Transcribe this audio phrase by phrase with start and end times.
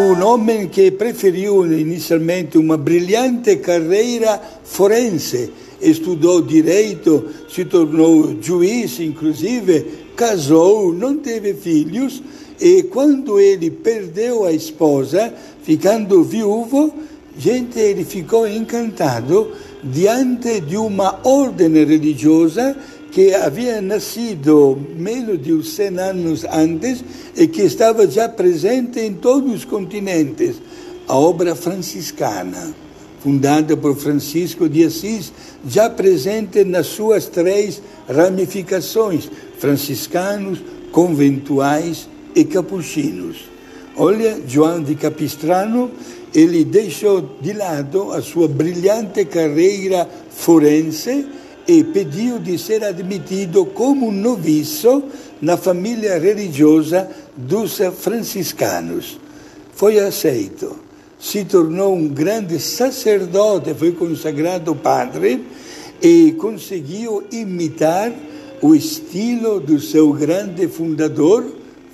[0.00, 9.86] um homem que preferiu inizialmente uma brilhante carreira forense, estudou direito, se tornou juiz, inclusive,
[10.16, 12.22] casou, não teve filhos,
[12.60, 16.92] e quando ele perdeu a esposa, ficando viúvo,
[17.38, 19.52] gente, ele ficou encantado
[19.82, 22.76] diante de uma ordem religiosa
[23.12, 27.02] que havia nascido menos de 100 anos antes
[27.36, 30.56] e que estava já presente em todos os continentes,
[31.06, 32.74] a obra franciscana,
[33.22, 35.32] fundada por Francisco de Assis,
[35.66, 40.60] já presente nas suas três ramificações, franciscanos,
[40.92, 43.48] conventuais e capuchinos.
[43.96, 45.90] Olha, João de Capistrano,
[46.34, 51.26] ele deixou de lado a sua brilhante carreira forense
[51.66, 55.02] e pediu de ser admitido como noviço
[55.40, 59.18] na família religiosa dos franciscanos.
[59.74, 60.76] Foi aceito,
[61.18, 65.44] se tornou um grande sacerdote, foi consagrado padre
[66.00, 68.12] e conseguiu imitar
[68.62, 71.44] o estilo do seu grande fundador,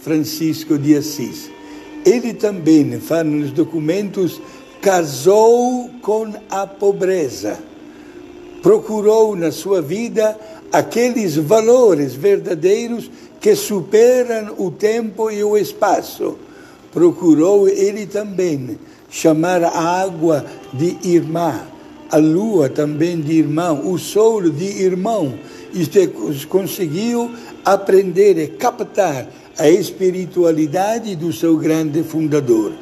[0.00, 1.50] Francisco de Assis.
[2.04, 4.40] Ele também, fala nos documentos,
[4.80, 7.58] casou com a pobreza
[8.64, 10.34] procurou na sua vida
[10.72, 16.38] aqueles valores verdadeiros que superam o tempo e o espaço.
[16.94, 18.78] Procurou ele também
[19.10, 21.60] chamar a água de irmã,
[22.10, 25.34] a lua também de irmão, o sol de irmão.
[25.74, 26.06] Isto é,
[26.48, 27.30] conseguiu
[27.64, 32.72] aprender e captar a espiritualidade do seu grande fundador.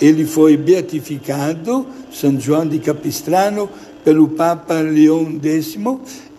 [0.00, 3.68] Ele foi beatificado, São João de Capistrano,
[4.04, 5.76] pelo Papa Leão X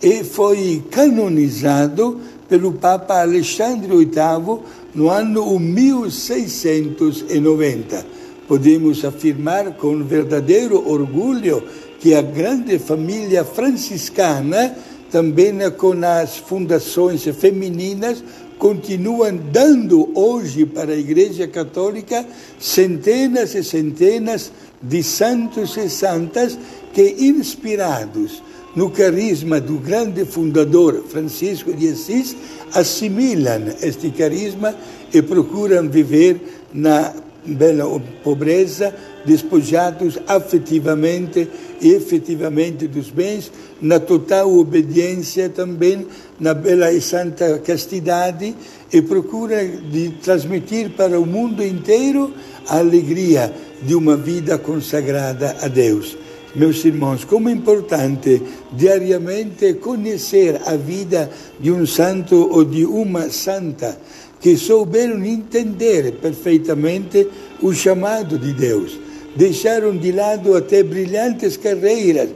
[0.01, 2.19] e foi canonizado
[2.51, 4.59] pelo Papa Alexandre VIII
[4.93, 8.05] no ano 1690.
[8.45, 11.63] Podemos afirmar com verdadeiro orgulho
[12.01, 14.75] que a grande família franciscana,
[15.09, 18.21] também com as fundações femininas,
[18.59, 22.25] continuam dando hoje para a Igreja Católica
[22.59, 24.51] centenas e centenas
[24.81, 26.59] de santos e santas
[26.93, 28.43] que, inspirados
[28.75, 32.35] no carisma do grande fundador Francisco de Assis,
[32.73, 34.73] assimilam este carisma
[35.13, 36.39] e procuram viver
[36.73, 37.13] na
[37.45, 38.93] bela pobreza,
[39.25, 41.47] despojados afetivamente
[41.81, 46.05] e efetivamente dos bens, na total obediência também,
[46.39, 48.55] na bela e santa castidade,
[48.93, 52.31] e procura de transmitir para o mundo inteiro
[52.67, 56.20] a alegria de uma vida consagrada a Deus.
[56.53, 58.41] Meus irmãos, como é importante
[58.73, 61.29] diariamente conhecer a vida
[61.59, 63.97] de um santo ou de uma santa
[64.41, 67.27] que souberam entender perfeitamente
[67.61, 68.99] o chamado de Deus.
[69.33, 72.29] Deixaram de lado até brilhantes carreiras,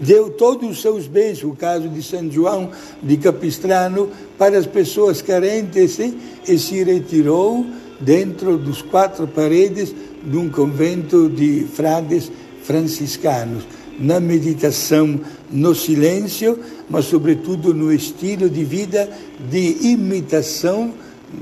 [0.00, 2.70] deu todos os seus bens, o caso de São João
[3.02, 4.08] de Capistrano,
[4.38, 5.98] para as pessoas carentes
[6.46, 7.66] e se retirou
[7.98, 9.92] dentro dos quatro paredes
[10.22, 12.30] de um convento de frades
[12.68, 13.64] franciscanos,
[13.98, 15.18] na meditação,
[15.50, 16.58] no silêncio,
[16.90, 19.08] mas sobretudo no estilo de vida
[19.50, 20.92] de imitação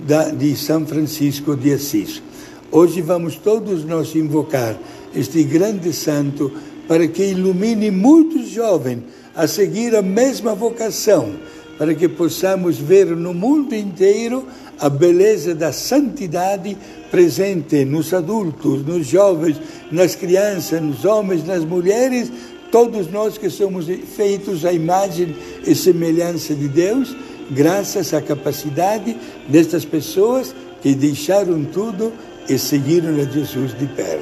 [0.06, 2.22] da, de São Francisco de Assis.
[2.70, 4.78] Hoje vamos todos nós invocar
[5.16, 6.52] este grande santo
[6.86, 9.00] para que ilumine muitos jovens
[9.34, 11.34] a seguir a mesma vocação,
[11.78, 14.46] para que possamos ver no mundo inteiro
[14.78, 16.76] a beleza da santidade
[17.10, 19.56] presente nos adultos, nos jovens,
[19.90, 22.30] nas crianças, nos homens, nas mulheres,
[22.70, 23.86] todos nós que somos
[24.16, 25.34] feitos à imagem
[25.66, 27.14] e semelhança de Deus,
[27.50, 29.16] graças à capacidade
[29.48, 32.12] destas pessoas que deixaram tudo
[32.48, 34.15] e seguiram a Jesus de perto.